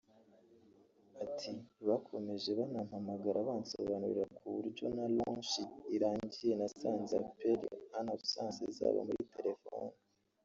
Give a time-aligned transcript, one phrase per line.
[1.23, 1.51] ati
[1.87, 5.53] «bakomeje banampamagara bansobanurira ku buryo na launch
[5.95, 9.93] irangiye nasanze appels en absences zabo muri telephone